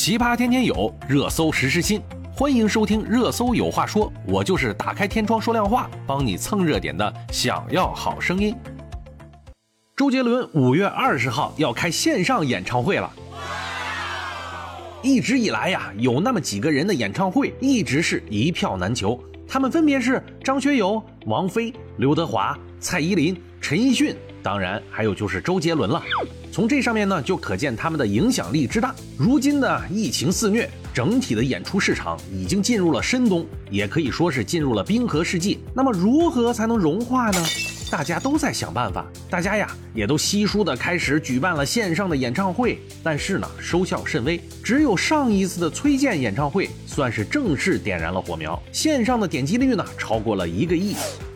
[0.00, 2.00] 奇葩天天有，热搜时时新。
[2.32, 7.14] 欢迎收听《热搜有话说》，我就是打开天窗说亮话，帮你蹭热点的。
[7.30, 8.56] 想要好声音，
[9.94, 13.12] 周杰伦五月二十号要开线上演唱会了。
[15.02, 26.02] 一直以来呀，有那么几个人的演唱会一直是一票难求，他们分别是张学友、王菲、刘德华、蔡依林、陈奕迅，当然还有就是周杰伦了。
[26.52, 28.94] 从这上面呢，就可见他们的影响力之大。
[29.16, 35.60] 如今的疫情肆虐，整体的演出市场已经进入了深冬，也可以说是进入了冰河世纪。
[35.72, 37.44] 那么如何才能融化呢？
[37.88, 44.40] 大家都在想办法，大家呀也都稀疏的开始举办了线上的演唱会，但是呢收效甚微。
[44.62, 50.94] 只有上一次的崔健演唱会算是正式点燃了火苗，线上的点击率呢超过了一个亿。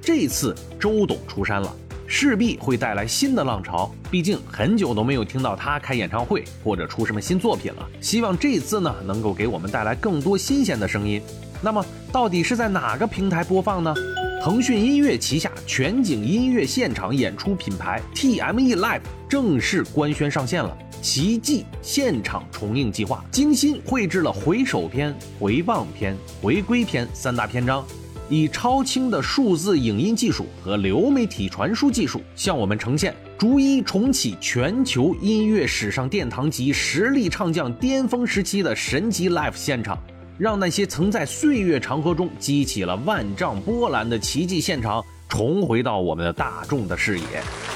[0.00, 1.76] 这次周董出山了。
[2.06, 7.88] 势必会带来新的浪潮，毕竟很久都没有听到他开演唱会或者出什么新作品了。
[8.00, 11.20] 希望这次呢能够给我们带来更多新鲜的声音。
[11.62, 13.94] 那么到底是在哪个平台播放呢？
[14.42, 27.84] 腾讯音乐旗下全景音乐现场演出品牌 TME Live 正式官宣上线了《奇迹现场重映计划》，精心绘制了回首篇、回望篇、回归篇三大篇章。
[28.28, 39.96] 以超清的数字影音技术和流媒体传输技术，向我们呈现逐一重启全球音乐史上殿堂级实力唱将巅峰时期的神级 live 现场，
[40.38, 45.04] 让那些曾在岁月长河中激起了万丈波澜的奇迹现场。
[45.28, 47.24] 重回到我们的大众的视野，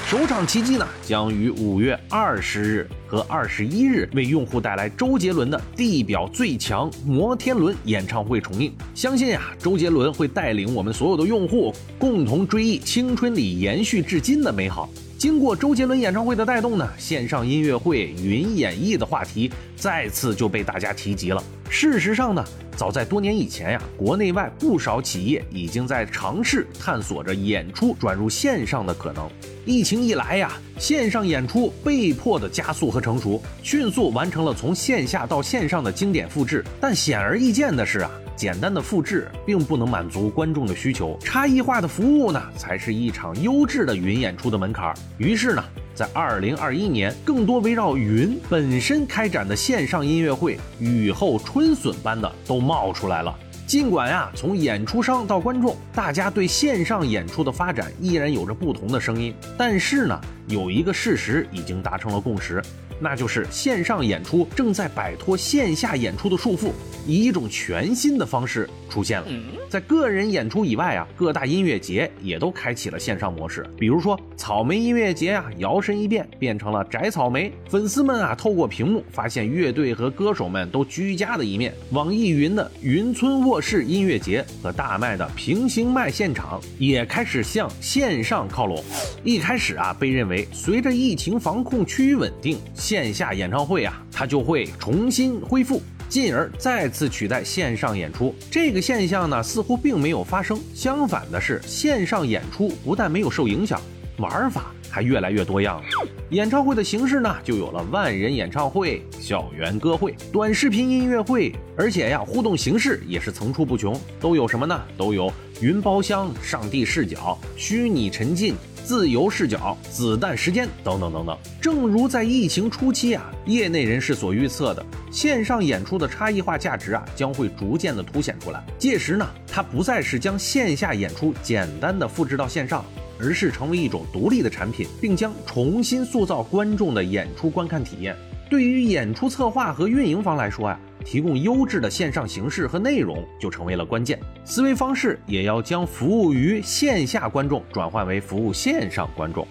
[0.07, 8.73] 首场奇迹呢将于五月二十日和二十一日为用户带来周杰伦的《地表最强摩天轮》演唱会重映。
[8.95, 14.89] 相信呀，周杰伦会带领我们所有的用户共同追忆青春里延续至今的美好。
[15.21, 21.43] 经过周杰伦演唱会的带动呢，线上音乐会云演绎的话题再次就被大家提及了。
[21.69, 22.43] 事实上呢。
[22.77, 29.29] 早在多年以前呀，国内外不少企业已经在尝试探索着演出转入线上的可能。
[29.65, 36.65] 疫情一来呀，线上演出被迫的加速和成熟，迅速完成了从线下到线上的经典复制。
[36.79, 38.09] 但显而易见的是啊，
[38.41, 44.91] 简单的复制并不能满足观众的需求，差异化的服务呢，才是一场优质的云演出的门槛。
[45.19, 45.63] 于是呢。
[45.93, 53.35] 在二零二一年，更多围绕云本身开展的线上音乐会，雨后春笋般的都冒出来了。
[53.67, 60.19] 尽管呀，从演出商到观众，大家对线上演出的发展依然有着不同的声音，但是呢，
[60.51, 62.61] 有一个事实已经达成了共识。
[63.03, 66.69] 那就是线上演出正在摆脱线下演出的束缚，
[67.07, 69.27] 以一种全新的方式出现了。
[69.67, 73.65] 在个人演出以外啊，各大音乐节也都开启了线上模式。
[73.75, 81.73] 比如说草莓音乐节啊，摇身一变变成了摘草莓，粉丝们啊透过屏幕发现乐队和歌手们都居家的一面。
[81.93, 88.83] 网易云的云村卧室音乐节和大麦的平行麦现场也开始向线上靠拢。
[89.23, 92.57] 一开始啊，被认为随着疫情防控趋于稳定。
[92.73, 98.35] 线下演唱会啊，它就会重新恢复，进而再次取代线上演出。
[98.49, 100.59] 这个现象呢，似乎并没有发生。
[100.73, 103.81] 相反的是，线上演出不但没有受影响，
[104.17, 105.83] 玩法还越来越多样了。
[106.31, 113.99] 演唱会的形式呢，就有了万人演唱会、校园歌会、短视频音乐会，而且呀，互动形式也是层出不穷。
[114.19, 114.81] 都有什么呢？
[114.97, 118.55] 都有云包厢、上帝视角、虚拟沉浸。
[118.83, 121.37] 自由视角、子弹时间等等等等。
[121.61, 128.63] 正如在疫情初期啊，业内人士所预测的，线上演出的差异化价值啊将会逐渐的凸显出来。
[128.77, 132.83] 届时呢，它不再是将线下演出简单的复制到线上，
[133.19, 138.15] 而是成为一种独立的产品，并将重新塑造观众的演出观看体验。
[138.49, 140.79] 对于演出策划和运营方来说呀。
[141.03, 149.47] 提供优质的线上形式和内容就成为了关键，思维方式也要将服务于线下观众转换为服务线上观众。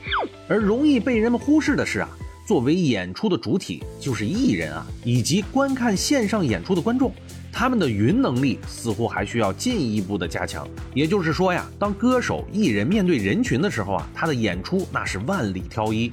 [0.48, 2.08] 而容易被人们忽视的是啊，
[2.46, 7.12] 作为演出的主体就是艺人啊，以及观看线上演出的观众，
[7.52, 10.66] 他们的云能力似乎还需要进一步的加强。
[10.94, 16.10] 也就是说呀，当歌手艺人面对人群的时候啊，他的演出那是万里挑一。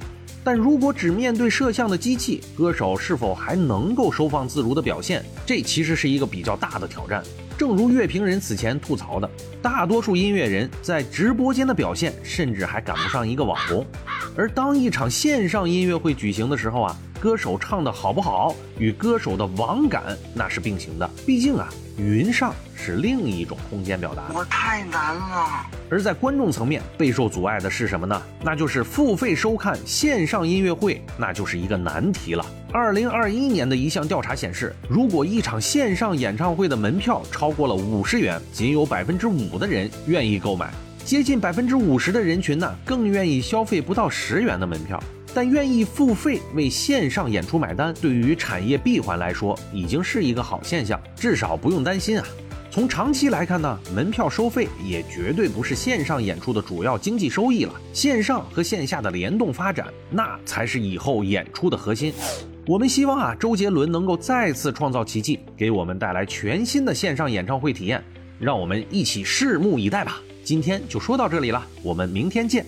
[0.50, 5.22] 但如果只面对摄像的机器，歌手是否还能够收放自如的表现？
[5.44, 7.22] 这其实是一个比较大的挑战。
[7.58, 9.30] 正如乐评人此前吐槽的，
[9.60, 13.86] 大多数音乐人在直播间的表现，甚至还赶不上一个网红。
[14.34, 21.10] 而当一场线上音乐会举行的时候啊，歌手唱的好不好与歌手的网感那是并行的。
[21.26, 24.22] 毕竟啊，云上是另一种空间表达。
[24.32, 25.66] 我太难了。
[25.90, 28.22] 而在观众层面备受阻碍的是什么呢？
[28.42, 32.44] 那就是付费收看线上音乐会，那就是一个难题了。
[32.70, 40.70] 二零二一年的一项调查显示，如果一场线上演唱会的门票超过了五十元，仅有百分之五的人愿意购买。
[41.04, 45.02] 接近百分之五十的人群呢，更愿意消费不到十元的门票，
[45.38, 52.26] 但愿意付费为线上演出买单，对于产业闭环来说，已经是一个好现象，至少不用担心啊。
[52.72, 62.12] 从长期来看呢，门票收费也绝对不是线上演出的主要经济收益了，线上和线下的联动发展，那才是以后演出的核心。
[62.66, 68.02] 我们希望啊，周杰伦能够再次创造奇迹，给我们带来全新的线上演唱会体验，
[68.40, 70.20] 让我们一起拭目以待吧。
[70.42, 72.66] 今天就说到这里了，我们明天见。